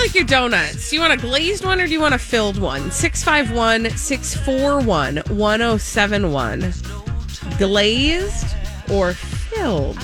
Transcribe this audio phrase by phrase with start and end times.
[0.00, 0.88] How do you like your donuts?
[0.88, 2.90] Do you want a glazed one or do you want a filled one?
[2.90, 6.72] 651 641 1071.
[7.58, 8.56] Glazed
[8.90, 9.98] or filled?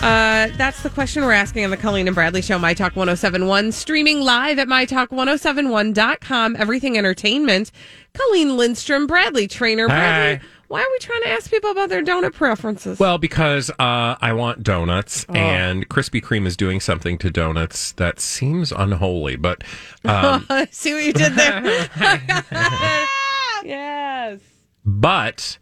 [0.00, 3.70] Uh, that's the question we're asking on the Colleen and Bradley Show, My Talk 1071,
[3.72, 7.70] streaming live at MyTalk1071.com, everything entertainment.
[8.14, 9.88] Colleen Lindstrom, Bradley Traynor.
[9.88, 10.46] Bradley, Hi.
[10.68, 12.98] Why are we trying to ask people about their donut preferences?
[12.98, 18.18] Well, because uh, I want donuts, and Krispy Kreme is doing something to donuts that
[18.18, 19.36] seems unholy.
[19.36, 19.62] But
[20.04, 21.62] um, See what you did there?
[23.64, 24.40] yes.
[24.84, 25.58] but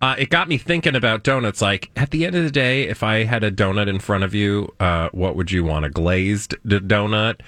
[0.00, 1.60] uh, it got me thinking about donuts.
[1.60, 4.34] Like at the end of the day, if I had a donut in front of
[4.34, 5.84] you, uh, what would you want?
[5.84, 7.40] A glazed d- donut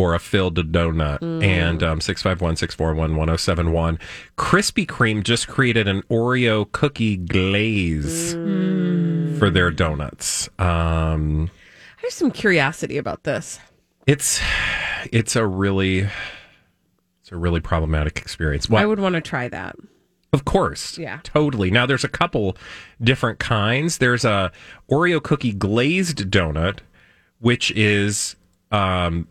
[0.00, 1.22] or a filled donut?
[1.44, 3.98] And um, six five one six four one one zero seven one.
[4.38, 8.32] Krispy Kreme just created an Oreo cookie glaze
[9.38, 10.48] for their donuts.
[10.58, 11.50] Um,
[11.98, 13.60] I have some curiosity about this.
[14.06, 14.40] it's
[15.12, 16.00] it's a really
[17.20, 18.70] it's a really problematic experience.
[18.70, 19.76] I would want to try that.
[20.32, 21.20] of course, Yeah.
[21.22, 21.70] totally.
[21.70, 22.56] Now there's a couple
[23.02, 23.98] different kinds.
[23.98, 24.50] There's a
[24.90, 26.78] Oreo cookie glazed donut,
[27.40, 28.36] which is
[28.72, 29.26] um,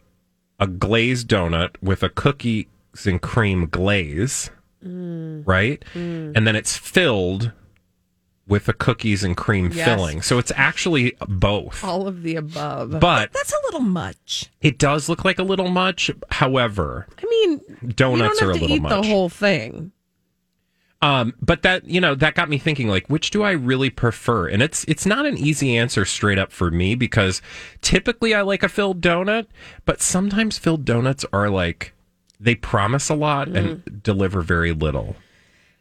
[0.60, 2.66] a glazed donut with a cookies
[3.06, 4.50] and cream glaze,
[4.84, 5.84] right?
[5.96, 7.52] And then it's filled
[8.48, 9.86] with a cookies and cream Yes.
[9.86, 10.22] filling.
[10.24, 11.84] So it's actually both.
[11.84, 13.00] All of the above.
[13.00, 14.50] But That's a little much.
[14.62, 16.10] it does look like a little much.
[16.32, 17.62] However, I mean,
[17.96, 19.04] donuts you are don't a have to little eat much.
[19.04, 19.92] the whole thing.
[21.02, 24.50] Um, but that you know that got me thinking like which do I really prefer?
[24.50, 27.42] And it's it's not an easy answer straight up for me because
[27.82, 29.48] typically I like a filled donut,
[29.86, 31.94] but sometimes filled donuts are like
[32.40, 35.16] they promise a lot and deliver very little.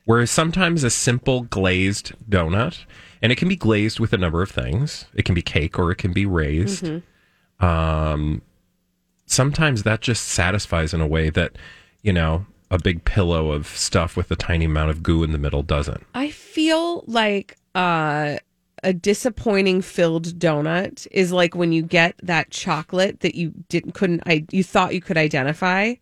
[0.05, 2.85] Whereas sometimes a simple glazed donut,
[3.21, 5.07] and it can be glazed with a number of things.
[5.15, 6.85] It can be cake or it can be raised.
[7.61, 8.43] Um,
[9.27, 11.59] sometimes that just satisfies in a way that,
[12.03, 15.39] you know, a big pillow of stuff with a tiny amount of goo in the
[15.39, 16.05] middle doesn't.
[16.15, 18.39] I feel like uh,
[18.83, 24.23] a disappointing filled donut is like when you get that chocolate that you didn't couldn't
[24.27, 25.95] I you thought you could identify,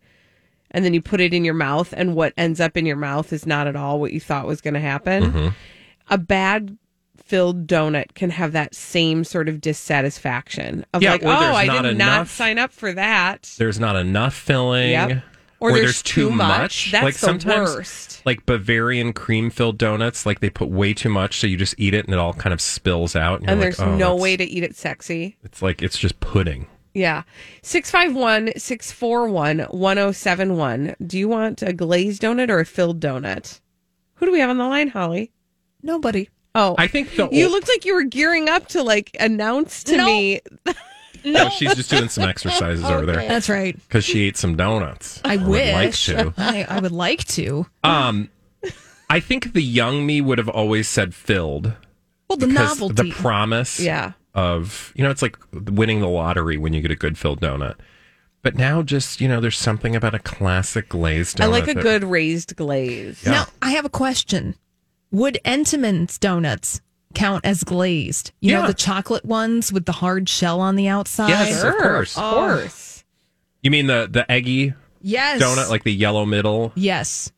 [0.71, 3.31] and then you put it in your mouth, and what ends up in your mouth
[3.31, 5.23] is not at all what you thought was going to happen.
[5.23, 5.47] Mm-hmm.
[6.09, 6.77] A bad
[7.17, 11.81] filled donut can have that same sort of dissatisfaction of Yeah, like, oh, I not
[11.81, 13.53] did not sign up for that.
[13.57, 14.91] There's not enough filling.
[14.91, 15.23] Yep.
[15.59, 16.91] Or there's too much.
[16.91, 18.21] That's like the sometimes, worst.
[18.25, 21.93] like Bavarian cream filled donuts, like they put way too much, so you just eat
[21.95, 23.41] it and it all kind of spills out.
[23.41, 25.35] you're And like, there's "Oh, no way to eat it sexy.
[25.43, 26.67] It's like it's just pudding.
[26.93, 27.23] Yeah.
[27.63, 30.95] 651 641 1071.
[31.05, 33.59] Do you want a glazed donut or a filled donut?
[34.15, 35.31] Who do we have on the line, Holly?
[35.83, 36.29] Nobody.
[36.55, 39.97] Oh, I think the you looked like you were gearing up to like announce to
[39.97, 40.05] No.
[40.05, 40.41] me.
[41.25, 43.75] No, she's just doing some exercises over there That's right.
[43.75, 45.21] because she ate some donuts.
[45.25, 46.07] I Or wish.
[46.09, 46.33] would like to.
[46.37, 47.65] I, I would like to.
[47.83, 48.29] Um,
[49.09, 51.73] I think the young me would have always said filled.
[52.29, 53.09] Well, the novelty.
[53.09, 54.11] the promise Yeah.
[54.35, 57.75] of you know it's like winning the lottery when you get a good filled donut
[58.43, 61.73] but now just you know there's something about a classic glazed donut I like a
[61.73, 63.23] that- good raised glaze.
[63.23, 63.31] Yeah.
[63.31, 64.55] Now, I have a question.
[65.11, 66.81] Would Entenmann's donuts
[67.17, 68.31] count as glazed?
[68.39, 68.61] You Yeah.
[68.61, 71.29] know, the chocolate ones with the hard shell on the outside?
[71.29, 71.63] Yes.
[71.63, 72.17] Of course.
[72.17, 73.03] Of course.
[73.63, 75.41] you mean the the eggy Yes.
[75.41, 77.31] donut like the yellow middle Yes.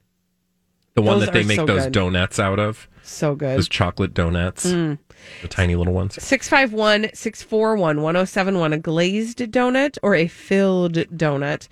[0.95, 1.93] the one Those that they make so those good.
[1.93, 3.57] donuts out of So good.
[3.57, 4.97] those chocolate donuts Mm.
[5.41, 8.73] the tiny little ones 651 641 1071.
[8.73, 11.67] A glazed donut or a filled donut?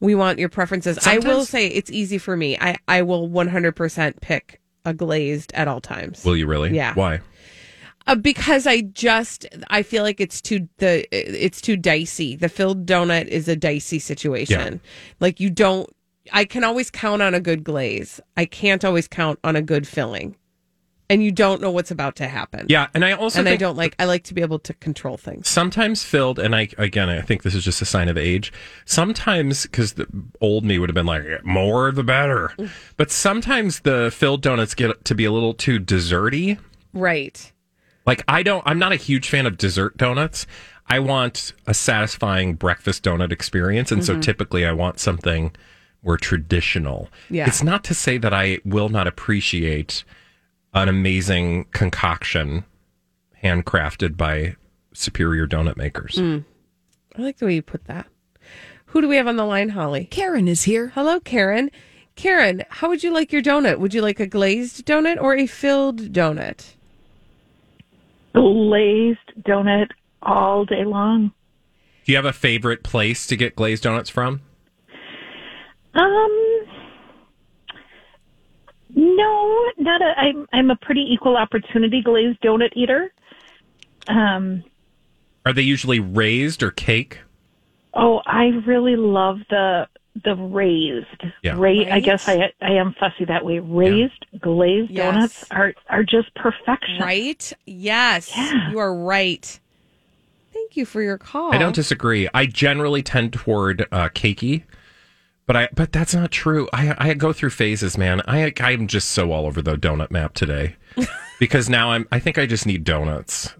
[0.00, 0.98] We want your preferences.
[1.06, 2.58] I will say it's easy for me.
[2.60, 6.24] I, I will 100% pick a glazed at all times.
[6.24, 6.92] will you really Yeah.
[6.94, 7.20] why
[8.06, 12.36] Uh, because I just I feel like it's too the it's too dicey.
[12.36, 14.80] The filled donut is a dicey situation.
[15.20, 15.88] Like you don't.
[16.32, 18.20] I can always count on a good glaze.
[18.36, 20.36] I can't always count on a good filling,
[21.10, 22.66] and you don't know what's about to happen.
[22.68, 23.94] Yeah, and I also and I don't like.
[23.98, 25.48] I like to be able to control things.
[25.48, 28.52] sometimes filled and i again i think this is just a sign of age
[28.84, 30.06] sometimes because the
[30.40, 32.52] old me would have been like more the better
[32.96, 36.58] but sometimes the filled donuts get to be a little too desserty
[36.94, 37.52] Right.
[38.06, 40.46] Like i don't i'm not a huge fan of dessert donuts
[40.88, 44.20] i want a satisfying breakfast donut experience and so mm-hmm.
[44.20, 45.54] typically i want something
[46.02, 47.46] more traditional Yeah.
[47.46, 50.04] it's not to say that i will not appreciate
[50.74, 52.64] an amazing concoction
[53.42, 54.56] handcrafted by
[54.92, 56.38] superior donut makers hmm.
[57.16, 58.06] I like the way you put that.
[58.86, 60.06] Who do we have on the line, Holly?
[60.10, 60.88] Karen is here.
[60.94, 61.70] Hello, Karen.
[62.14, 63.78] Karen, how would you like your donut?
[63.78, 66.74] Would you like a glazed donut or a filled donut?
[68.34, 69.90] Glazed donut
[70.22, 71.32] all day long.
[72.04, 74.40] Do you have a favorite place to get glazed donuts from?
[75.94, 76.64] Um,
[78.94, 80.14] no, not a.
[80.18, 83.12] I'm I'm a pretty equal opportunity glazed donut eater.
[84.08, 84.64] Um,
[85.46, 87.20] Are they usually raised or cake?
[87.94, 89.86] oh, I really love the
[90.24, 91.06] the raised.
[91.42, 91.54] Yeah.
[91.56, 93.58] Ra- I guess I I am fussy that way.
[93.60, 95.14] Raised glazed Yes.
[95.14, 96.98] donuts are are just perfection.
[97.00, 97.52] Right?
[97.66, 98.30] Yes.
[98.36, 98.70] Yeah.
[98.70, 99.58] You are right.
[100.52, 101.54] Thank you for your call.
[101.54, 102.28] I don't disagree.
[102.34, 104.64] I generally tend toward uh, cakey,
[105.46, 106.68] but I but that's not true.
[106.74, 108.20] I I go through phases, man.
[108.28, 110.76] I I'm just so all over the donut map today
[111.40, 112.06] because now I'm.
[112.12, 113.54] I think I just need donuts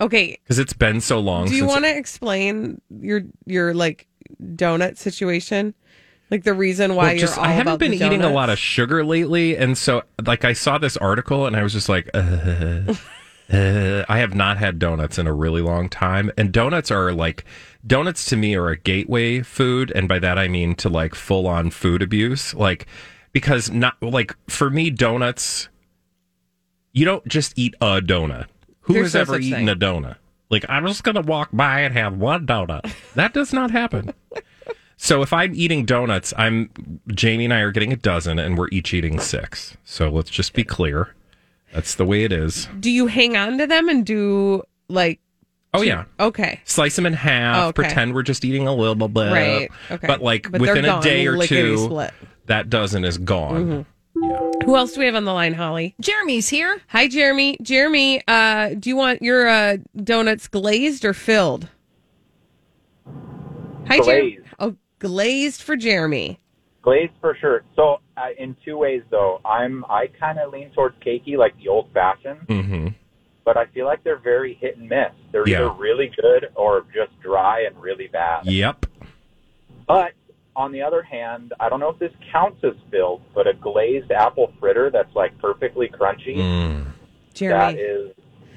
[0.00, 0.38] Okay.
[0.44, 1.48] because it's been so long.
[1.48, 4.06] Do you want to explain your your like
[4.40, 5.74] donut situation?
[6.30, 9.04] Like the reason why Well, you're all I haven't been eating a lot of sugar
[9.04, 12.94] lately, and so like I saw this article and I was just like, uh,
[13.50, 17.44] uh, I have not had donuts in a really long time, and donuts are like
[17.86, 21.46] donuts to me are a gateway food, and by that I mean to like full
[21.46, 22.86] on food abuse, like
[23.32, 25.68] because not like for me donuts,
[26.92, 28.46] you don't just eat a donut.
[28.80, 29.68] Who There's has no ever eaten thing.
[29.70, 30.16] a donut?
[30.50, 32.92] Like I'm just gonna walk by and have one donut.
[33.14, 34.12] That does not happen.
[35.00, 36.70] So if I'm eating donuts, I'm
[37.08, 39.76] Jamie and I are getting a dozen, and we're each eating six.
[39.84, 41.14] So let's just be clear.
[41.72, 42.68] That's the way it is.
[42.80, 45.20] Do you hang on to them and do like
[45.72, 46.60] Oh yeah, okay.
[46.64, 47.56] slice them in half.
[47.56, 47.82] Oh, okay.
[47.82, 49.30] Pretend we're just eating a little bit.
[49.32, 49.68] Right.
[49.90, 50.06] Okay.
[50.06, 52.12] But like But within a day or lickety two, split.
[52.46, 53.86] that dozen is gone.
[54.20, 54.50] Yeah.
[54.64, 55.94] Who else do we have on the line, Holly?
[56.00, 56.80] Jeremy's here.
[56.88, 57.56] Hi, Jeremy.
[57.62, 61.68] Jeremy, uh, do you want your uh, donuts glazed or filled?
[63.86, 64.38] Hi, Jeremy.
[64.98, 65.62] Glazed.
[65.62, 66.40] For Jeremy.
[66.82, 67.62] Glazed for sure.
[67.76, 71.68] So uh, in two ways though, I'm I kind of lean towards cakey, like the
[71.68, 72.88] old fashioned, hmm
[73.44, 75.10] but I feel like they're very hit and miss.
[75.32, 75.60] They're Yeah.
[75.60, 78.44] either really good or just dry and really bad.
[78.44, 78.84] Yep.
[79.86, 80.12] But
[80.54, 84.10] on the other hand, I don't know if this counts as filled, but a glazed
[84.10, 86.36] apple fritter that's like perfectly crunchy.
[86.36, 86.86] Mm.
[87.32, 87.80] Jeremy.
[87.80, 88.10] is,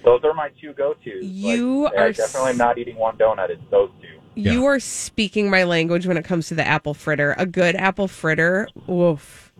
[0.03, 1.23] those are my two go-tos.
[1.23, 3.49] You like, are I definitely not eating one donut.
[3.49, 4.19] It's those two.
[4.35, 7.35] You are speaking my language when it comes to the apple fritter.
[7.37, 8.67] A good apple fritter.
[8.87, 9.51] Woof.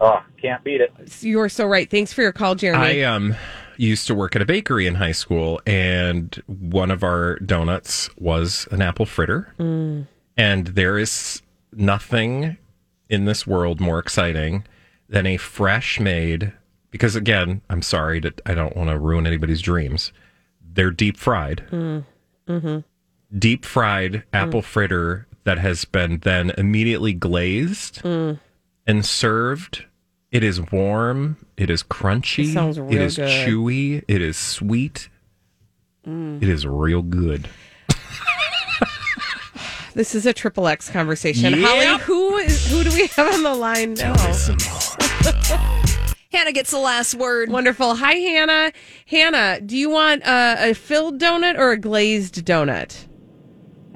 [0.00, 0.92] Oh, can't beat it.
[1.22, 1.88] You are so right.
[1.88, 3.04] Thanks for your call, Jeremy.
[3.04, 3.34] I um
[3.76, 8.68] used to work at a bakery in high school, and one of our donuts was
[8.70, 9.54] an apple fritter.
[9.58, 10.06] Mm.
[10.36, 11.42] And there is
[11.72, 12.56] nothing
[13.08, 14.64] in this world more exciting
[15.08, 16.52] than a fresh made.
[16.90, 20.12] Because again, I'm sorry that I don't want to ruin anybody's dreams.
[20.72, 22.04] They're deep fried, mm.
[22.48, 22.78] mm-hmm.
[23.36, 24.22] Deep fried mm.
[24.32, 28.38] apple fritter that has been then immediately glazed mm.
[28.86, 29.84] and served.
[30.30, 31.36] It is warm.
[31.56, 32.44] It is crunchy.
[32.44, 33.28] It sounds real is good.
[33.28, 34.04] chewy.
[34.06, 35.08] It is sweet.
[36.06, 36.42] Mm.
[36.42, 37.48] It is real good.
[39.94, 41.54] this is a triple X conversation.
[41.54, 41.68] Yep.
[41.68, 44.14] Holly, who is who do we have on the line now?
[46.32, 47.50] Hannah gets the last word.
[47.50, 47.96] Wonderful.
[47.96, 48.72] Hi, Hannah.
[49.06, 53.06] Hannah, do you want a, a filled donut or a glazed donut?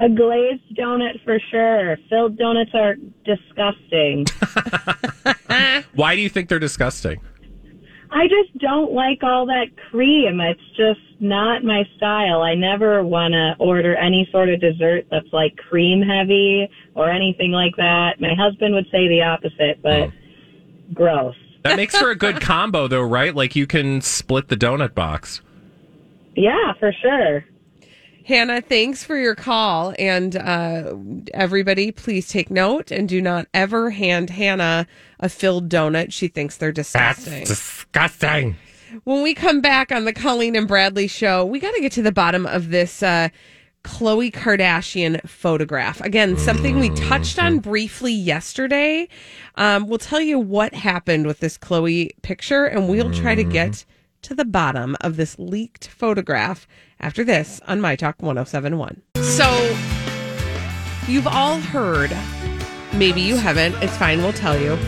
[0.01, 1.97] A glazed donut for sure.
[2.09, 4.27] Filled donuts are disgusting.
[5.95, 7.21] Why do you think they're disgusting?
[8.11, 10.41] I just don't like all that cream.
[10.41, 12.43] It's just not my style.
[12.43, 17.51] I never want to order any sort of dessert that's like cream heavy or anything
[17.51, 18.21] like that.
[18.21, 20.13] My husband would say the opposite, but oh.
[20.93, 21.35] gross.
[21.63, 23.35] That makes for a good combo, though, right?
[23.35, 25.41] Like you can split the donut box.
[26.37, 27.45] Yeah, for sure.
[28.25, 29.95] Hannah, thanks for your call.
[29.99, 30.95] And uh,
[31.35, 34.87] everybody, please take note and do not ever hand Hannah
[35.21, 36.13] a filled donut.
[36.13, 37.45] She thinks they're That's disgusting.
[37.45, 38.57] disgusting.
[39.05, 42.03] When we come back on the Colleen and Bradley show, we got to get to
[42.03, 43.29] the bottom of this uh,
[43.83, 46.01] Khloe Kardashian photograph.
[46.01, 49.09] Again, something we touched on briefly yesterday.
[49.57, 53.85] Um, we'll tell you what happened with this Khloe picture, and we'll try to get
[54.25, 56.67] to the bottom of this leaked photograph
[56.99, 59.03] after this on My Talk 1071.
[59.23, 59.77] So,
[61.07, 62.11] you've all heard,
[62.95, 64.79] maybe you haven't, it's fine, we'll tell you,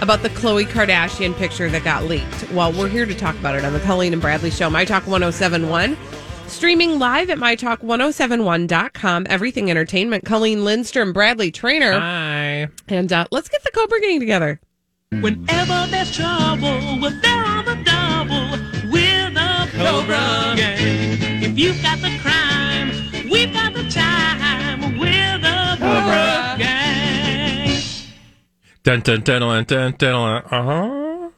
[0.00, 2.50] about the Khloe Kardashian picture that got leaked.
[2.52, 5.06] Well, we're here to talk about it on the Colleen and Bradley Show, My Talk
[5.06, 5.96] 1071.
[6.48, 10.24] Streaming live at mytalk1071.com, everything entertainment.
[10.24, 11.92] Colleen Lindstrom, Bradley Traynor.
[11.92, 12.68] Hi.
[12.88, 14.60] And uh, let's get the Cobra Gang together.
[15.10, 17.99] Whenever there's trouble, we're there on the double.
[19.92, 21.42] We're the Cobra Gang.
[21.42, 22.90] If you've got the crime,
[23.30, 24.98] we've got the time.
[24.98, 27.82] We're the Cobra Gang.
[28.84, 30.42] Dun dun dun dun dun dun.
[30.50, 31.30] Uh huh.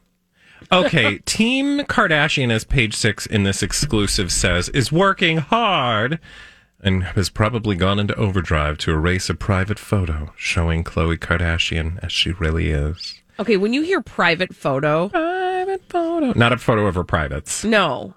[0.71, 6.19] Okay, Team Kardashian, as page six in this exclusive says, is working hard
[6.81, 12.13] and has probably gone into overdrive to erase a private photo showing Khloe Kardashian as
[12.13, 13.21] she really is.
[13.39, 16.33] Okay, when you hear private photo, Private photo.
[16.39, 17.65] Not a photo of her privates.
[17.65, 18.15] no.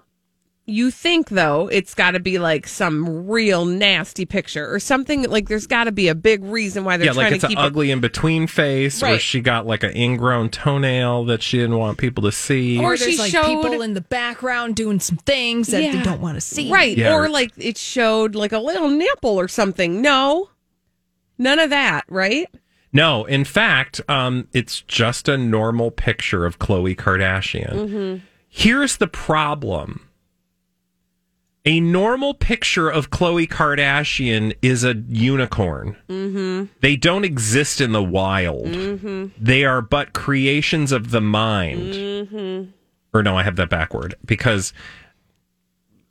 [0.68, 5.22] You think, though, it's got to be like some real nasty picture or something.
[5.30, 7.46] Like there's got to be a big reason why they're Yeah, trying like it's to
[7.46, 11.58] an keep ugly in between face, or she got like an ingrown toenail that she
[11.58, 12.78] didn't want people to see.
[12.80, 15.92] Or Or she there's like showed- people in the background doing some things that Yeah.
[15.92, 16.68] they don't want to see.
[16.68, 16.96] Right.
[16.98, 17.14] Yeah.
[17.14, 20.02] Or like it showed like a little nipple or something.
[20.02, 20.50] No.
[21.38, 22.48] None of that, right?
[22.92, 27.72] No, in fact, um, it's just a normal picture of Khloe Kardashian.
[27.72, 28.24] Mm-hmm.
[28.48, 30.05] Here's the problem.
[31.68, 35.96] A normal picture of Khloe Kardashian is a unicorn.
[36.08, 36.72] Mm-hmm.
[36.80, 38.66] They don't exist in the wild.
[38.66, 39.26] Mm-hmm.
[39.44, 41.92] They are but creations of the mind.
[41.94, 42.70] Mm-hmm.
[43.12, 44.72] Or no, I have that backward because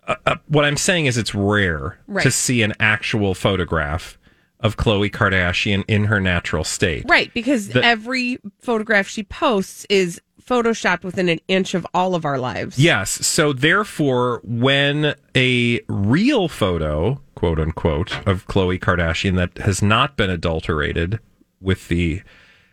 [0.07, 2.23] uh, uh, what I'm saying is it's rare Right.
[2.23, 4.17] to see an actual photograph
[4.59, 7.05] of Khloe Kardashian in her natural state.
[7.07, 7.33] Right.
[7.33, 12.37] Because The- every photograph she posts is photoshopped within an inch of all of our
[12.37, 12.77] lives.
[12.77, 13.09] Yes.
[13.25, 20.29] So therefore, when a real photo, quote unquote, of Khloe Kardashian that has not been
[20.29, 21.19] adulterated
[21.61, 22.21] with the,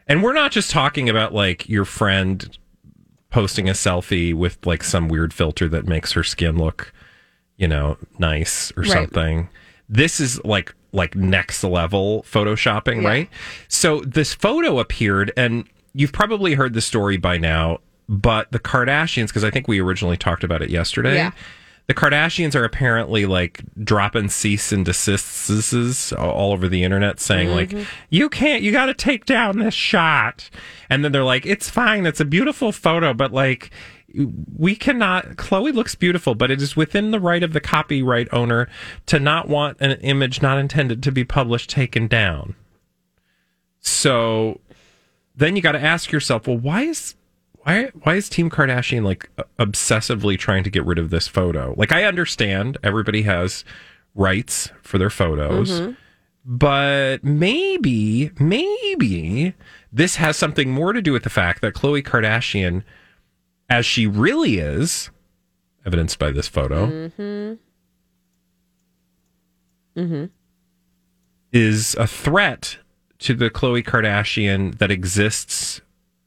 [0.07, 2.59] and we're not just talking about like your friend
[3.31, 6.93] posting a selfie with like some weird filter that makes her skin look,
[7.57, 8.93] you know, nice or Right.
[8.93, 9.49] something.
[9.89, 13.09] This is like like next level photoshopping, Yeah.
[13.09, 13.31] right?
[13.69, 15.65] So this photo appeared and
[15.95, 20.17] you've probably heard the story by now, but the Kardashians because I think we originally
[20.17, 21.17] talked about it yesterday.
[21.17, 21.33] Yeah.
[21.89, 27.77] The Kardashians are apparently like dropping cease and desists all over the internet saying Mm-hmm.
[27.79, 30.49] like you can't you got to take down this shot.
[30.89, 33.71] And then they're like it's fine, it's a beautiful photo, but like
[34.57, 38.69] we cannot Khloe looks beautiful, but it is within the right of the copyright owner
[39.07, 42.55] to not want an image not intended to be published taken down.
[43.81, 44.61] So
[45.37, 47.15] then you got to ask yourself, well, why is
[47.65, 51.75] why why is Team Kardashian like obsessively trying to get rid of this photo?
[51.77, 53.65] Like I understand everybody has
[54.15, 55.71] rights for their photos.
[55.71, 55.93] Mm-hmm.
[56.45, 59.55] But maybe, maybe
[59.93, 62.83] this has something more to do with the fact that Khloe Kardashian,
[63.71, 65.11] as she really is,
[65.87, 67.55] evidenced by this photo, mm-hmm.
[70.01, 70.25] Mm-hmm.
[71.53, 72.79] is a threat
[73.23, 75.81] to the Khloe Kardashian that exists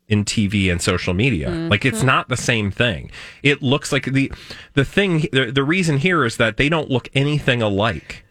[0.07, 1.49] in TV and social media.
[1.49, 2.07] Like it's mm-hmm.
[2.07, 3.11] not the same thing.
[3.43, 4.31] It looks like the
[4.73, 8.23] the thing the, the reason here is that they don't look anything alike.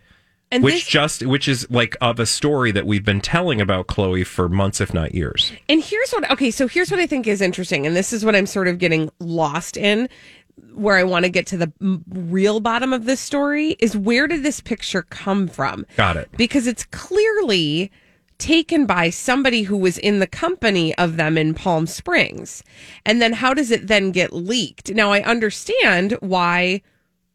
[0.52, 3.60] And which this, just which is like uh, of a story that we've been telling
[3.60, 5.50] about Khloe for months if not years.
[5.68, 8.36] And here's what okay, so here's what I think is interesting, and this is what
[8.36, 10.08] I'm sort of getting lost in,
[10.74, 11.72] where I want to get to the
[12.08, 15.86] real bottom of this story is where did this picture come from?
[15.96, 16.28] Got it.
[16.36, 17.90] Because it's clearly
[18.44, 22.62] taken by somebody who was in the company of them in Palm Springs.
[23.06, 24.92] And then how does it then get leaked?
[24.94, 26.82] Now I understand why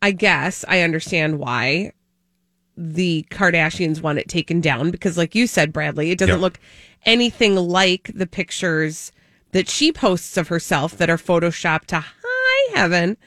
[0.04, 1.94] I guess I understand why
[2.78, 6.42] the Kardashians want it taken down because, like you said, Bradley, it doesn't Yep.
[6.42, 6.60] look
[7.06, 9.12] anything like the pictures
[9.51, 13.18] that she posts of herself that are photoshopped to high heaven.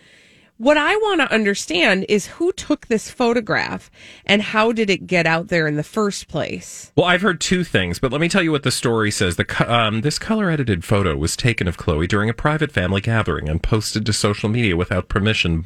[0.63, 3.91] What I want to understand is who took this photograph
[4.25, 6.93] and how did it get out there in the first place?
[6.95, 9.35] Well, I've heard two things, but let me tell you what the story says.
[9.35, 13.49] The um, this color edited photo was taken of Khloe during a private family gathering
[13.49, 15.65] and posted to social media without permission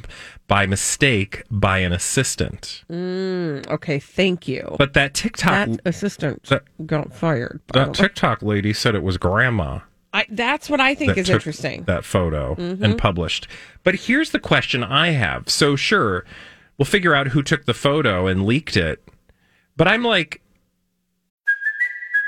[0.49, 2.83] by mistake by an assistant.
[2.91, 4.77] Okay, thank you.
[4.79, 7.61] But that TikTok that assistant that- got fired.
[7.75, 7.93] that the.
[7.93, 9.81] TikTok lady said it was grandma.
[10.17, 11.85] I, that's what I think is interesting.
[11.85, 12.81] That photo Mhm.
[12.83, 13.47] and published.
[13.85, 15.49] But here's the question I have.
[15.51, 16.25] So sure,
[16.79, 19.03] we'll figure out who took the photo and leaked it.
[19.77, 20.41] But I'm like,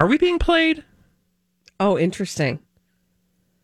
[0.00, 0.84] Are we being played?
[1.78, 2.60] Oh, interesting.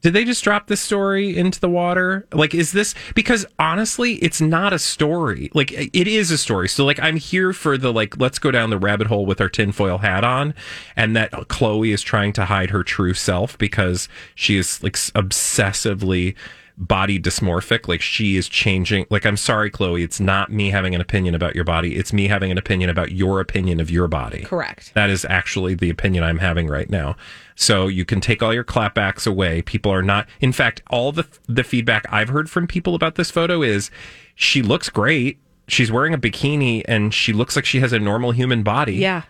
[0.03, 2.27] Did they just drop this story into the water?
[2.33, 5.51] Like, is this because honestly, it's not a story.
[5.53, 6.69] Like, it is a story.
[6.69, 9.51] So, like, I'm here for the like, let's go down the rabbit hole with our
[9.51, 10.55] tinfoil hat on,
[10.97, 16.35] and that Khloe is trying to hide her true self because she is like obsessively
[16.81, 17.87] body dysmorphic.
[17.87, 19.07] Like, she is changing.
[19.11, 21.95] Like, I'm sorry, Khloe, it's not me having an opinion about your body.
[21.95, 24.43] It's me having an opinion about your opinion of your body.
[24.43, 24.93] Correct.
[24.95, 27.17] That is actually the opinion I'm having right now.
[27.55, 29.61] So you can take all your clapbacks away.
[29.61, 30.27] People are not.
[30.41, 33.91] In fact, all the the feedback I've heard from people about this photo is
[34.35, 35.39] she looks great.
[35.69, 38.95] She's wearing a bikini and she looks like she has a normal human body.
[38.95, 39.23] Yeah.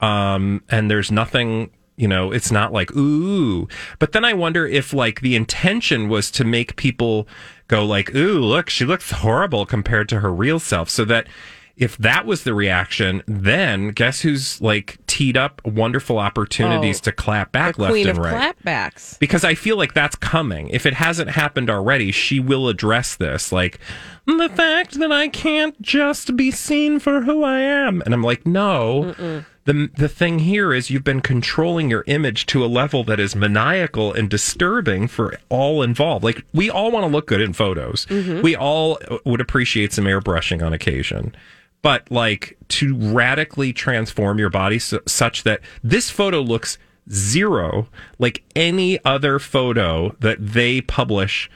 [0.00, 3.68] Um, and there's nothing, you know, it's not like, ooh.
[3.98, 7.28] But then I wonder if like the intention was to make people
[7.68, 10.90] go like, ooh, look, she looks horrible compared to her real self.
[10.90, 11.28] So that
[11.76, 17.12] if that was the reaction, then guess who's like teed up wonderful opportunities Oh, to
[17.12, 18.54] clap back left queen and of right.
[18.56, 19.18] clapbacks.
[19.18, 20.68] Because I feel like that's coming.
[20.68, 23.50] If it hasn't happened already, she will address this.
[23.50, 23.80] Like,
[24.28, 28.02] mm, the fact that I can't just be seen for who I am.
[28.02, 29.44] And I'm like, no.
[29.66, 33.34] The, the thing here is you've been controlling your image to a level that is
[33.34, 36.22] maniacal and disturbing for all involved.
[36.22, 38.04] Like, we all want to look good in photos.
[38.10, 38.42] Mhm.
[38.42, 41.34] We all would appreciate some airbrushing on occasion.
[41.80, 46.76] But, like, to radically transform your body su- such that this photo looks
[47.10, 51.50] zero like any other photo that they publish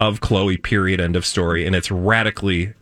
[0.00, 1.64] of Khloe, period, end of story.
[1.66, 2.74] And it's radically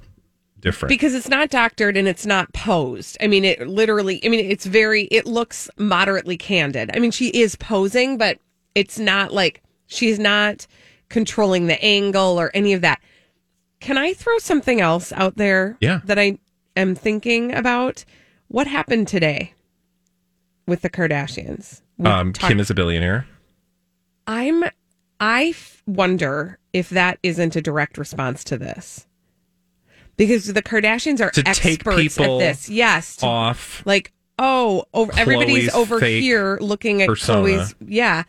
[0.63, 0.89] different.
[0.89, 3.19] Because it's not doctored and it's not posed.
[3.21, 6.91] I mean, it literally, I mean, it's very, it looks moderately candid.
[6.95, 8.39] I mean, she is posing, but
[8.75, 10.67] it's not like she's not
[11.11, 13.01] controlling the angle or any of that.
[13.81, 16.01] Can I throw something else out there Yeah.
[16.05, 16.39] that I
[16.77, 18.05] am thinking about?
[18.49, 19.53] What happened today
[20.67, 21.83] with the Kardashians?
[21.99, 23.27] We um, talked- Kim is a billionaire.
[24.27, 24.65] I'm
[25.21, 29.07] I f- wonder if that isn't a direct response to this.
[30.17, 32.69] Because the Kardashians are To take experts people at this.
[32.69, 33.17] Yes.
[33.17, 33.83] to- Off.
[33.87, 37.49] like, oh, oh over, everybody's over here looking at persona.
[37.49, 38.25] Khloe's yeah.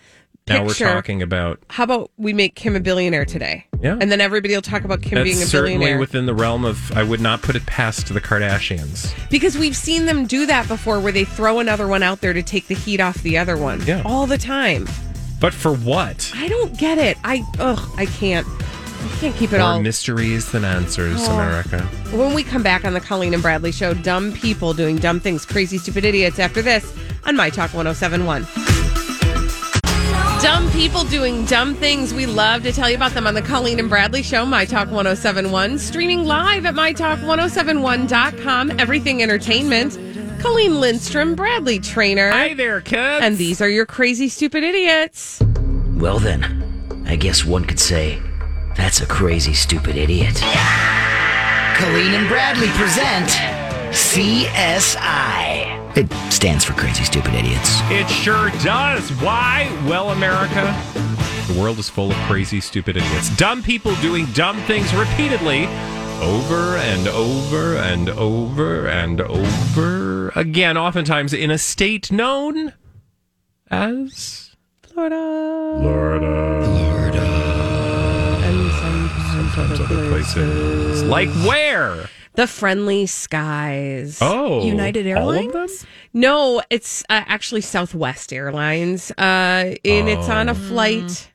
[0.46, 1.60] Now we're talking about.
[1.70, 3.66] How about we make Kim a billionaire today?
[3.82, 3.98] Yeah.
[4.00, 6.00] And then everybody will talk about Kim That's being a certainly billionaire.
[6.00, 6.92] within the realm of.
[6.92, 9.14] I would not put it past the Kardashians.
[9.30, 12.44] because we've seen them do that before where they throw another one out there to
[12.44, 13.82] take the heat off the other one.
[13.86, 14.02] Yeah.
[14.06, 14.86] All the time.
[15.40, 16.30] But for what?
[16.36, 17.18] I don't get it.
[17.24, 18.46] I ugh, I can't.
[19.04, 19.82] I can't keep it More all.
[19.82, 21.34] mysteries than answers, Oh.
[21.34, 21.80] America.
[22.12, 25.46] When we come back on the Colleen and Bradley show, dumb people doing dumb things,
[25.46, 26.40] crazy, stupid idiots.
[26.40, 26.92] After this,
[27.26, 28.46] on My Talk 1071.
[30.42, 32.14] Dumb people doing dumb things.
[32.14, 34.90] We love to tell you about them on the Colleen and Bradley show, My Talk
[34.92, 35.80] 1071.
[35.80, 38.72] Streaming live at MyTalk1071.com.
[38.80, 39.98] Everything Entertainment.
[40.42, 42.30] Colleen Lindstrom, Bradley Traynor.
[42.32, 43.24] Hi there, kids.
[43.24, 45.42] And these are your crazy, stupid idiots.
[45.96, 46.44] Well, then,
[47.08, 48.20] I guess one could say
[48.76, 50.36] that's a crazy, stupid idiot.
[51.76, 53.30] Colleen and Bradley present
[53.94, 55.80] CSI.
[55.96, 57.80] It stands for Crazy Stupid Idiots.
[57.92, 59.12] It sure does.
[59.22, 59.70] Why?
[59.88, 60.76] Well, America,
[61.48, 63.36] the world is full of crazy, stupid idiots.
[63.38, 65.66] Dumb people doing dumb things repeatedly
[66.22, 72.74] over and over and over and over again, oftentimes in a state known
[73.70, 75.16] as Florida.
[75.80, 76.24] Florida.
[76.24, 76.93] And some, some
[79.54, 81.04] Sometimes other places.
[81.04, 82.10] Like where?
[82.34, 84.18] The Friendly Skies.
[84.20, 85.46] Oh, United all of them?
[85.56, 85.86] Airlines?
[86.12, 89.12] No, it's uh, actually Southwest Airlines.
[89.12, 90.54] Uh, and it's on Oh.
[90.54, 91.32] a flight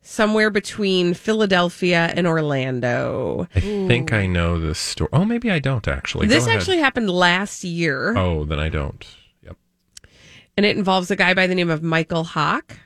[0.00, 3.46] somewhere between Philadelphia and Orlando.
[3.54, 5.10] I think I know this story.
[5.12, 6.28] Oh, maybe I don't actually.
[6.28, 9.06] this actually happened last year, Oh, then I don't.
[9.42, 9.56] Yep.
[10.56, 12.78] and it involves a guy by the name of Michael Hawk.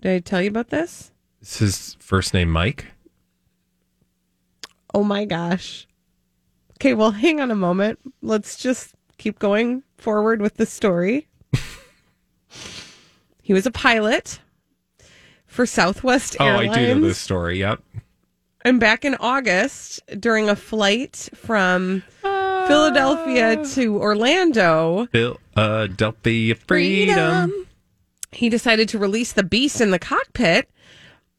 [0.00, 1.10] Did I tell you about this?
[1.42, 2.86] Is his first name Mike?
[4.98, 5.86] Oh my gosh.
[6.72, 8.00] Okay, well, hang on a moment.
[8.20, 11.28] Let's just keep going forward with the story.
[13.44, 14.40] he was a pilot
[15.46, 16.70] for Southwest Oh, Airlines.
[16.76, 17.60] Oh, I do know this story.
[17.60, 17.80] Yep.
[18.62, 27.68] And back in August, during a flight from Philadelphia to Orlando, Philadelphia freedom.
[28.32, 30.68] he decided to release the beast in the cockpit.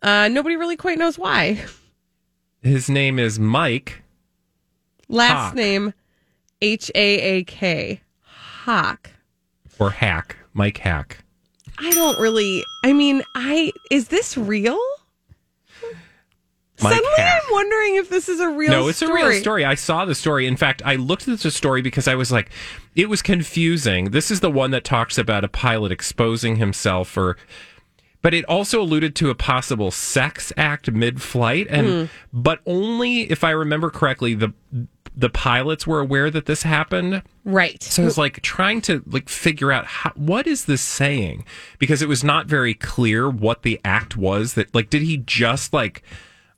[0.02, 1.62] Uh, nobody really quite knows why.
[2.62, 4.04] His name is Mike.
[5.08, 5.56] Last Hawk.
[5.56, 5.94] name
[6.62, 8.02] H A A K.
[8.24, 9.10] Hawk.
[9.80, 11.24] or Hack, Mike Hack.
[11.78, 12.64] I don't really.
[12.84, 14.78] I mean, I is this real?
[16.82, 17.42] Mike Suddenly, Hack.
[17.46, 18.72] I'm wondering if this is a real.
[18.72, 19.22] no, it's story.
[19.22, 19.66] a real story.
[19.66, 20.46] I saw the story.
[20.48, 22.50] In fact, I looked at the story because I was like,
[22.96, 24.12] it was confusing.
[24.12, 27.38] This is the one that talks about a pilot exposing himself or.
[28.22, 32.04] But it also alluded to a possible sex act mid-flight, and Hmm.
[32.34, 34.54] but only if I remember correctly, the
[35.16, 37.22] the pilots were aware that this happened.
[37.44, 37.82] Right.
[37.84, 41.44] So it was like trying to like figure out how, what is this saying
[41.78, 44.54] because it was not very clear what the act was.
[44.54, 46.04] That like did he just like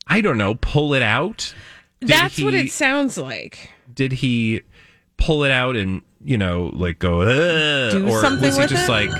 [0.08, 1.56] I don't know pull it out?
[2.02, 3.69] Did That's what it sounds like.
[3.91, 4.62] Did he
[5.17, 8.91] pull it out and you know like go or something was he just it?
[8.91, 9.12] like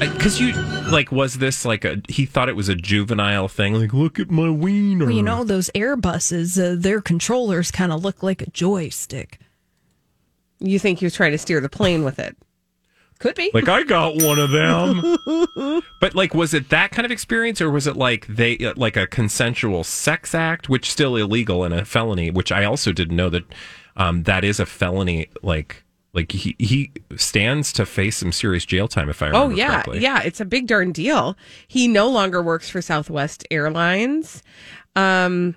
[0.00, 0.52] because you
[0.90, 4.30] like was this like a he thought it was a juvenile thing like look at
[4.30, 8.50] my wiener Well, you know, those Airbuses, uh, their controllers kind of look like a
[8.50, 9.38] joystick.
[10.58, 12.36] You think he was trying to steer the plane with it?
[13.18, 13.50] Could be.
[13.52, 15.82] Like I got one of them.
[16.00, 18.96] but like was it that kind of experience or was it like they uh, like
[18.96, 23.28] a consensual sex act which still illegal and a felony which I also didn't know
[23.28, 23.44] that
[23.96, 28.88] um that is a felony like like he he stands to face some serious jail
[28.88, 30.00] time if I remember Oh yeah, correctly.
[30.00, 30.22] yeah.
[30.22, 31.36] It's a big darn deal.
[31.68, 34.42] He no longer works for Southwest Airlines.
[34.96, 35.56] Um,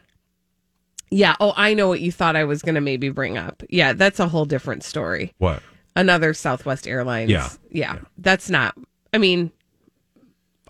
[1.09, 1.35] yeah.
[1.39, 3.63] Oh, I know what you thought I was going to maybe bring up.
[3.69, 5.33] Yeah, that's a whole different story.
[5.37, 5.61] What?
[5.95, 7.29] Another Southwest Airlines.
[7.29, 7.49] Yeah.
[7.69, 7.99] yeah.
[8.17, 8.75] That's not.
[9.13, 9.51] I mean,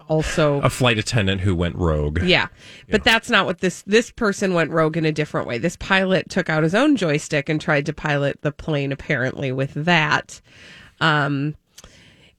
[0.07, 2.21] also A flight attendant who went rogue.
[2.23, 2.47] Yeah.
[2.89, 5.57] But that's not what this this person went rogue in a different way.
[5.57, 9.73] This pilot took out his own joystick and tried to pilot the plane apparently with
[9.73, 10.41] that.
[10.99, 11.55] Um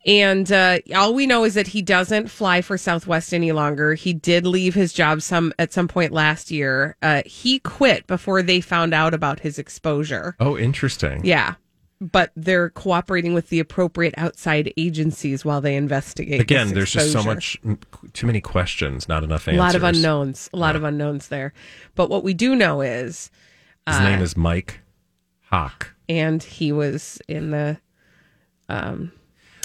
[0.07, 3.95] and uh, all we know is that he doesn't fly for Southwest any longer.
[3.95, 6.97] He did leave his job some at some point last year.
[7.01, 10.37] Uh, he quit before they found out about his exposure.
[10.39, 11.23] Oh, interesting.
[11.25, 11.55] Yeah,
[12.13, 16.41] but they're cooperating with the appropriate outside agencies while they investigate.
[16.41, 17.59] Again, this there's just so much
[18.13, 19.59] too many questions, not enough answers.
[19.59, 20.51] A lot of unknowns.
[20.53, 21.53] A lot of unknowns there.
[21.95, 23.31] But what we do know is,
[23.87, 24.81] His uh, name is Mike
[25.51, 25.95] Hawk.
[26.09, 27.79] and he was in the.
[28.69, 29.13] Um,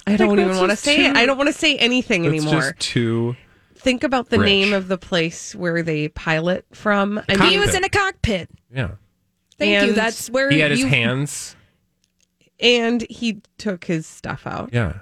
[0.07, 0.97] I think don't even want to say.
[1.11, 2.61] too- I don't want to say anything It's anymore.
[2.61, 3.35] just too
[3.75, 4.45] Think about the rich.
[4.45, 7.21] name of the place where they pilot from.
[7.29, 8.49] I He was in a cockpit.
[8.73, 8.91] yeah.
[9.57, 9.93] Thank you.
[9.93, 11.55] That's where He had his you- hands.
[12.59, 14.69] And he took his stuff out.
[14.73, 14.93] Yeah.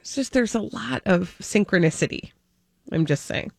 [0.00, 2.32] It's just there's a lot of synchronicity.
[2.90, 3.52] I'm just saying.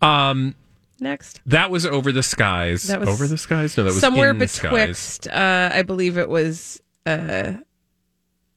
[0.00, 0.54] Um,
[1.00, 1.40] Next.
[1.46, 2.84] that was over the skies.
[2.84, 3.76] That was over the skies.
[3.76, 4.70] No, that was somewhere in the skies.
[4.70, 5.28] betwixt.
[5.28, 7.54] Uh, I believe it was uh,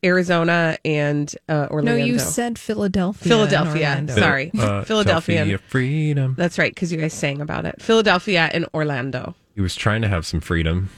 [0.03, 1.97] Arizona and uh, Orlando.
[1.99, 3.27] No, you said Philadelphia.
[3.29, 3.87] Philadelphia.
[3.89, 5.37] and Sorry, Uh, Philadelphia.
[5.37, 6.35] Philadelphia freedom.
[6.37, 7.81] That's right, because you guys sang about it.
[7.81, 9.35] Philadelphia and Orlando.
[9.55, 10.89] He was trying to have some freedom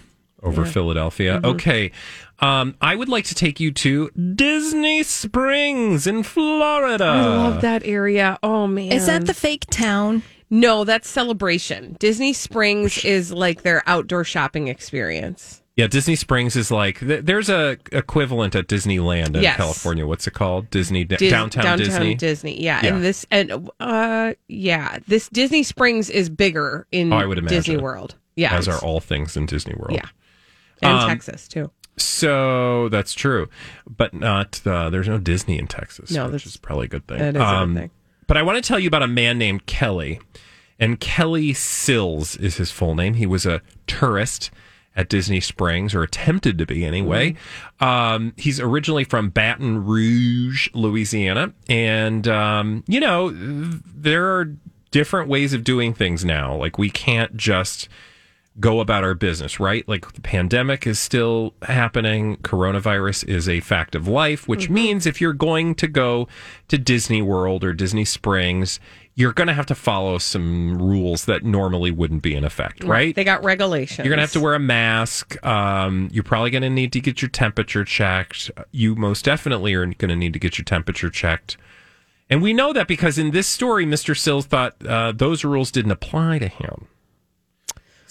[0.43, 1.35] over Philadelphia.
[1.37, 1.45] Mm-hmm.
[1.45, 1.91] Okay.
[2.39, 7.03] Um, I would like to take you to Disney Springs in Florida.
[7.03, 8.37] I love that area.
[8.41, 10.23] Oh man, Is that the fake town?
[10.49, 11.95] No, that's Celebration.
[11.99, 15.61] Disney Springs is like their outdoor shopping experience.
[15.75, 19.57] Yeah, Disney Springs is like th- there's a equivalent at Disneyland in Yes.
[19.57, 20.05] California.
[20.07, 20.69] What's it called?
[20.71, 22.15] Disney Dis- downtown, Disney.
[22.15, 22.61] Disney.
[22.61, 22.81] Yeah.
[22.83, 22.95] Yeah.
[22.95, 27.57] and this and uh yeah, this Disney Springs is bigger in Oh, I would imagine.
[27.57, 28.15] Disney World.
[28.35, 29.93] Yeah, as are all things in Disney World.
[29.93, 30.07] Yeah.
[30.81, 31.71] And Um, Texas too.
[31.97, 33.49] So that's true,
[33.87, 34.61] but not.
[34.65, 37.17] Uh, there's no Disney in Texas, No, which is probably a good thing.
[37.19, 37.89] that is a good thing.
[38.27, 40.19] But I want to tell you about a man named Kelly,
[40.79, 43.15] and Kelly Sills is his full name.
[43.15, 44.49] He was a tourist
[44.95, 47.35] at Disney Springs, or attempted to be anyway.
[47.81, 47.83] Mm-hmm.
[47.85, 54.55] Um, he's originally from Baton Rouge, Louisiana, and um, you know there are
[54.91, 56.55] different ways of doing things now.
[56.55, 57.89] Like we can't just
[58.59, 59.87] go about our business, right?
[59.87, 65.21] Like the pandemic is still happening, coronavirus is a fact of life, which means if
[65.21, 66.27] you're going to go
[66.67, 68.79] to Disney World or Disney Springs,
[69.15, 73.15] you're going to have to follow some rules that normally wouldn't be in effect, right?
[73.15, 73.99] They got regulations.
[73.99, 75.43] You're going to have to wear a mask.
[75.45, 78.49] Um, you're probably going to need to get your temperature checked.
[78.71, 81.57] You most definitely are going to need to get your temperature checked.
[82.29, 84.17] And we know that because in this story, Mr.
[84.17, 86.87] Sills thought uh, those rules didn't apply to him.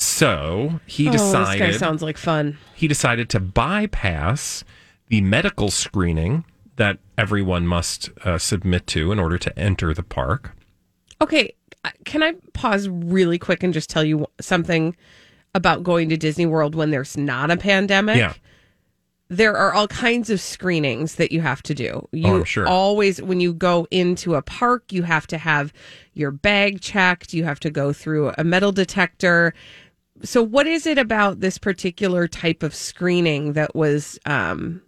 [0.01, 2.57] So he Oh, this decided guy sounds like fun.
[2.75, 4.63] he decided to bypass
[5.09, 6.45] the medical screening
[6.77, 10.57] that everyone must uh, submit to in order to enter the park.
[11.21, 11.53] Okay,
[12.05, 14.95] can I pause really quick and just tell you something
[15.53, 18.19] about going to Disney World when there's not a pandemic?
[18.19, 18.35] Yeah.
[19.31, 22.09] There are all kinds of screenings that you have to do.
[22.13, 22.69] You Oh, sure.
[22.69, 25.73] always when you go into a park, you have to have
[26.15, 29.53] your bag checked, you have to go through a metal detector.
[30.23, 34.83] So what is it about this particular type of screening that was um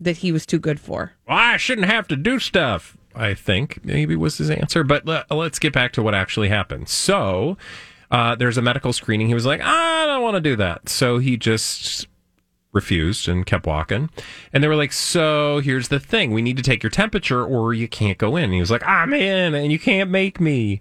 [0.00, 1.12] that he was too good for?
[1.28, 2.96] Well, I shouldn't have to do stuff.
[3.14, 4.84] I think maybe was his answer.
[4.84, 6.88] But let, us get back to what actually happened.
[6.88, 7.56] So
[8.10, 9.26] uh, there's a medical screening.
[9.26, 10.88] He was like, I don't want to do that.
[10.88, 12.06] So he just
[12.72, 14.10] refused and kept walking.
[14.52, 17.74] And they were like, So here's the thing we need to take your temperature or
[17.74, 18.44] you can't go in.
[18.44, 20.80] And he was like, I'm in and you can't make me.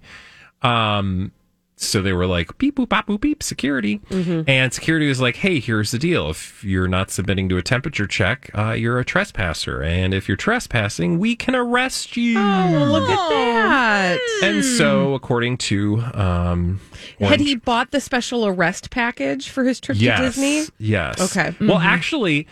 [0.62, 1.32] Um,
[1.80, 4.02] so they were like, beep, boop, bop, boop, beep, security.
[4.10, 6.30] And security was like, hey, here's the deal.
[6.32, 9.84] If you're not submitting to a temperature check, uh, you're a trespasser.
[9.84, 12.40] And if you're trespassing, we can arrest you.
[12.40, 14.20] Oh, look at that.
[14.44, 16.00] And so, according to.
[16.14, 16.82] Um,
[17.20, 20.66] one- Had he bought the special arrest package for his trip yes, to Disney?
[20.80, 21.22] Yes.
[21.38, 21.56] Okay.
[21.64, 22.48] Well, actually,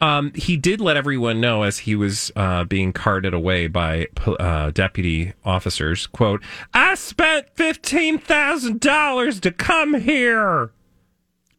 [0.00, 4.70] um, he did let everyone know as he was uh, being carted away by uh,
[4.70, 6.06] deputy officers.
[6.06, 6.42] "Quote:
[6.74, 10.70] I spent fifteen thousand dollars to come here."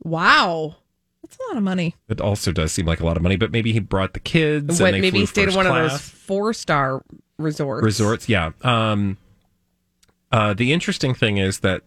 [0.04, 0.76] Wow.
[1.24, 1.96] That's a lot of money.
[2.08, 4.80] It also does seem like a lot of money, but maybe he brought the kids.
[4.80, 7.04] What, and they maybe he stayed in first one of those four star
[7.38, 7.84] resorts.
[7.84, 8.30] resorts.
[8.30, 8.52] Yeah.
[8.62, 9.18] Um,
[10.32, 11.82] uh, the interesting thing is that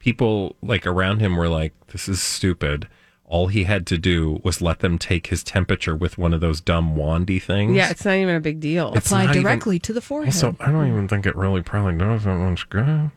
[0.00, 2.88] people like around him were like, "This is stupid."
[3.28, 6.60] All he had to do was let them take his temperature with one of those
[6.60, 7.76] dumb wandy things.
[7.76, 8.94] Yeah, it's not even a big deal.
[8.94, 10.28] It's Apply not even- directly to the forehead.
[10.34, 13.10] Also, I don't even think it really probably does that much good.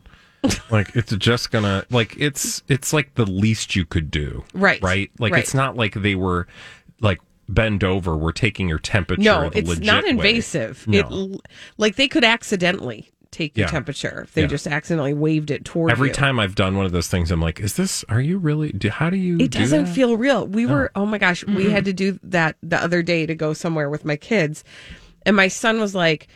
[0.72, 4.44] like it's just gonna like it's it's like the least you could do.
[4.54, 4.82] Right.
[4.82, 5.12] Right.
[5.20, 5.44] Like Right.
[5.44, 6.48] it's not like they were
[7.00, 8.18] like bend over.
[8.18, 9.22] We're taking your temperature.
[9.22, 10.10] no, the it's legit not way.
[10.10, 10.88] invasive.
[10.88, 11.00] No.
[11.00, 11.42] It
[11.78, 13.72] like they could accidentally take your Yeah.
[13.72, 14.48] temperature they Yeah.
[14.48, 15.94] just accidentally waved it toward you.
[15.94, 16.14] Every you.
[16.14, 18.04] time I've done one of those things, I'm like, "Is this?
[18.10, 18.72] Are you really?
[18.72, 19.36] Do, how do you?
[19.36, 20.48] it do doesn't that?" feel real.
[20.48, 21.86] We were, oh my gosh, we had mm-hmm.
[21.86, 24.64] to do that the other day to go somewhere with my kids.
[25.26, 26.28] And my son was like,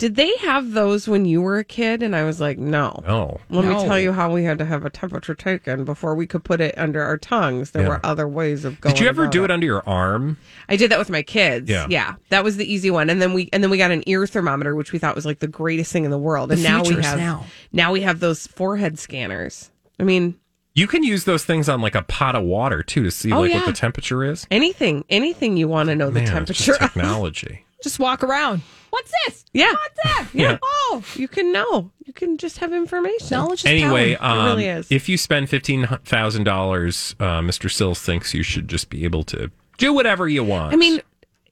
[0.00, 2.02] Did they have those when you were a kid?
[2.02, 3.02] And I was like, No.
[3.06, 3.38] No.
[3.50, 6.42] Let me tell you how we had to have a temperature taken before we could
[6.42, 7.72] put it under our tongues.
[7.72, 7.88] There Yeah.
[7.90, 8.94] were other ways of going.
[8.94, 10.38] Did you ever about do it under your arm?
[10.70, 11.68] I did that with my kids.
[11.68, 11.86] Yeah.
[11.90, 12.14] Yeah.
[12.30, 13.10] That was the easy one.
[13.10, 15.40] And then we and then we got an ear thermometer, which we thought was like
[15.40, 16.50] the greatest thing in the world.
[16.50, 17.44] And The now we have now.
[17.72, 19.70] now we have those forehead scanners.
[19.98, 20.34] I mean,
[20.74, 23.40] You can use those things on like a pot of water too to see Oh,
[23.42, 23.58] like yeah.
[23.58, 24.46] what the temperature is.
[24.50, 26.64] anything anything you want to know Man, the it's temperature.
[26.64, 26.92] just of.
[26.94, 27.66] technology.
[27.82, 28.62] Just walk around.
[28.90, 29.44] What's this?
[29.52, 29.70] Yeah.
[29.72, 30.28] What's that?
[30.32, 30.58] Yeah.
[30.62, 31.90] Oh, you can know.
[32.04, 33.28] You can just have information.
[33.30, 34.38] Knowledge is Anyway, power.
[34.40, 34.90] um, really is.
[34.90, 37.70] if you spend fifteen thousand dollars, uh, Mr.
[37.70, 40.72] Sills thinks you should just be able to do whatever you want.
[40.72, 41.00] I mean,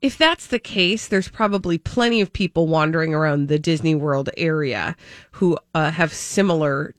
[0.02, 4.96] if that's the case, there's probably plenty of people wandering around the Disney World area
[5.32, 6.94] who uh, have similar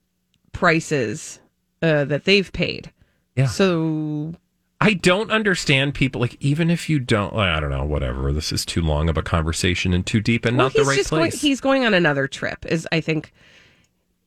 [0.53, 1.39] prices
[1.81, 2.91] uh, that they've paid.
[3.35, 3.47] Yeah.
[3.47, 4.33] So
[4.89, 7.35] I don't understand people like even if you don't.
[7.35, 7.85] I don't know.
[7.85, 8.33] Whatever.
[8.33, 11.05] This is too long of a conversation and too deep and well, not the right
[11.05, 11.09] place.
[11.09, 12.65] Going, he's going on another trip.
[12.65, 13.31] Is I think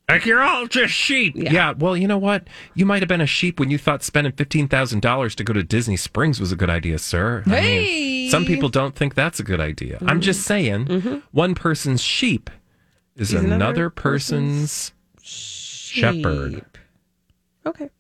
[0.08, 1.34] Like you're all just sheep.
[1.36, 1.72] Yeah.
[1.72, 2.46] Well, you know what?
[2.74, 5.52] You might have been a sheep when you thought spending fifteen thousand dollars to go
[5.52, 7.42] to Disney Springs was a good idea, sir.
[7.46, 9.98] I mean, some people don't think that's a good idea.
[10.02, 10.20] I'm mm-hmm.
[10.20, 11.18] just saying, mm-hmm.
[11.30, 12.50] one person's sheep
[13.16, 16.64] is another another, person's, shepherd.
[17.64, 17.90] Okay.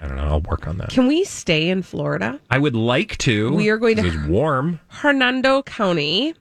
[0.00, 0.24] I don't know.
[0.24, 0.88] I'll work on that.
[0.90, 2.40] Can we stay in Florida?
[2.50, 3.52] I would like to.
[3.54, 4.80] We are going to- It's warm.
[4.88, 6.34] Hernando County,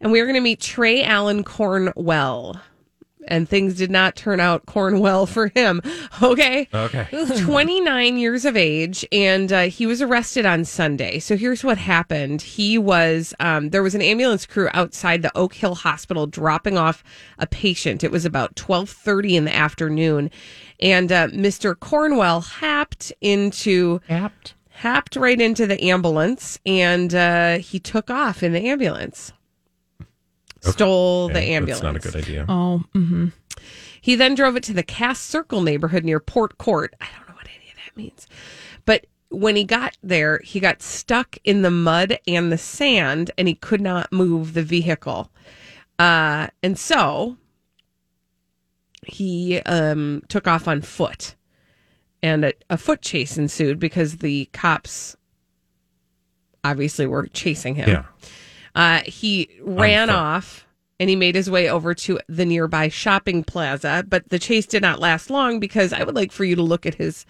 [0.00, 2.60] and we are going to meet Trey Allen Cornwell.
[3.28, 5.82] And things did not turn out Cornwell for him.
[6.22, 6.68] Okay.
[6.72, 7.06] Okay.
[7.44, 11.18] 29 years of age, and uh, he was arrested on Sunday.
[11.18, 12.40] So here's what happened.
[12.42, 17.04] He was, um, there was an ambulance crew outside the Oak Hill Hospital dropping off
[17.38, 18.02] a patient.
[18.02, 20.30] It was about 1230 in the afternoon.
[20.80, 21.78] And uh, Mr.
[21.78, 24.54] Cornwell happed into, Apt.
[24.70, 29.32] happed right into the ambulance, and uh, he took off in the ambulance.
[30.60, 31.80] Stole the ambulance.
[31.80, 32.46] That's not a good idea.
[32.48, 33.28] Oh, mm-hmm.
[34.00, 36.94] He then drove it to the Cass Circle neighborhood near Port Court.
[37.00, 38.26] I don't know what any of that means.
[38.84, 43.46] But when he got there, he got stuck in the mud and the sand and
[43.46, 45.30] he could not move the vehicle.
[45.98, 47.36] Uh, and so
[49.06, 51.36] he um, took off on foot
[52.22, 55.16] and a, a foot chase ensued because the cops
[56.64, 57.88] obviously were chasing him.
[57.88, 58.04] Yeah.
[58.74, 60.66] Uh, he ran off
[60.98, 64.82] and he made his way over to the nearby shopping plaza, but the chase did
[64.82, 67.24] not last long because I would like for you to look at his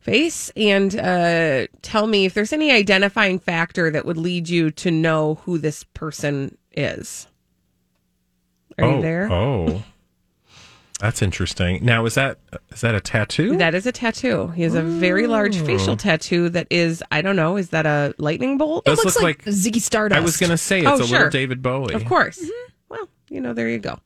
[0.00, 4.90] face and uh, tell me if there's any identifying factor that would lead you to
[4.90, 7.26] know who this person is.
[8.78, 9.30] Are oh, you there?
[9.30, 9.84] Oh.
[11.00, 11.84] That's interesting.
[11.84, 12.38] Now is that
[12.72, 13.56] is that a tattoo?
[13.56, 14.48] That is a tattoo.
[14.48, 18.14] He has a very large facial tattoo that is, I don't know, is that a
[18.18, 18.84] lightning bolt?
[18.84, 20.18] Does looks like, Ziggy Stardust.
[20.18, 21.16] I was going to say it's Oh, a sure.
[21.18, 21.94] little David Bowie.
[21.94, 22.44] Of course.
[22.90, 23.98] Well, you know, there you go.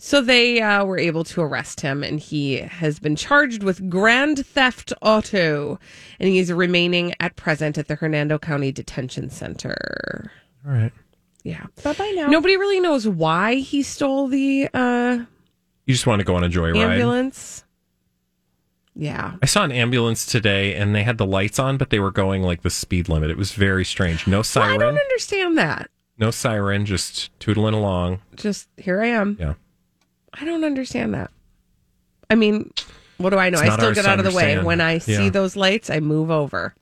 [0.00, 4.46] So they uh, were able to arrest him, and he has been charged with grand
[4.46, 5.78] theft auto,
[6.20, 10.30] and he is remaining at present at the Hernando County Detention Center.
[10.66, 10.92] All right.
[11.42, 11.66] Yeah.
[11.82, 12.26] Bye bye now.
[12.28, 15.18] Nobody really knows why he stole the uh,
[15.88, 16.76] You just want to go on a joyride.
[16.76, 17.64] ambulance.
[18.94, 19.36] Yeah.
[19.42, 22.42] I saw an ambulance today and they had the lights on, but they were going
[22.42, 23.30] like the speed limit.
[23.30, 24.26] It was very strange.
[24.26, 25.88] No Well, I don't understand that.
[26.18, 28.20] no siren, just tootling along.
[28.36, 29.36] Just here I am.
[29.40, 29.54] Yeah.
[30.34, 31.30] I don't understand that.
[32.28, 32.70] I mean,
[33.16, 33.58] what do I know?
[33.58, 34.62] I still get out of the way.
[34.62, 35.30] When I see Yeah.
[35.30, 36.74] those lights, I move over.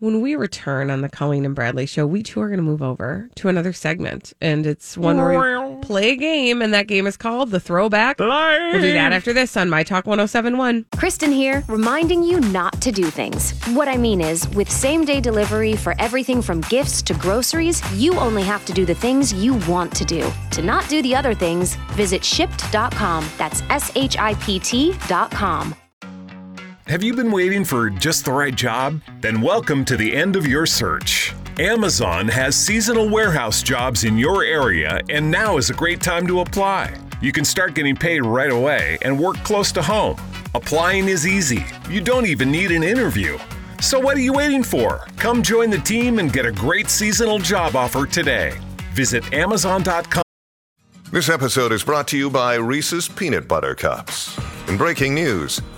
[0.00, 2.82] When we return on the Colleen and Bradley show, we too are going to move
[2.82, 4.32] over to another segment.
[4.40, 5.32] And it's one where
[5.80, 8.18] play a game, and that game is called The Throwback.
[8.18, 10.86] We'll do that after this on My Talk 1071.
[10.96, 13.52] Kristen here, reminding you not to do things.
[13.68, 18.14] What I mean is, with same day delivery for everything from gifts to groceries, you
[18.14, 20.30] only have to do the things you want to do.
[20.50, 23.26] To not do the other things, visit shipt.com.
[23.38, 25.74] That's S H I P T.com.
[26.86, 29.00] Have you been waiting for just the right job?
[29.20, 31.32] Then welcome to the end of your search.
[31.60, 36.40] Amazon has seasonal warehouse jobs in your area, and now is a great time to
[36.40, 36.96] apply.
[37.20, 40.16] You can start getting paid right away and work close to home.
[40.54, 41.66] Applying is easy.
[41.90, 43.38] You don't even need an interview.
[43.82, 45.06] So what are you waiting for?
[45.18, 48.58] Come join the team and get a great seasonal job offer today.
[48.94, 50.22] Visit Amazon.com.
[51.10, 54.40] This episode is brought to you by Reese's Peanut Butter Cups.
[54.68, 55.60] In breaking news,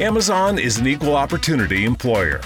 [0.00, 2.40] Amazon is an equal opportunity employer.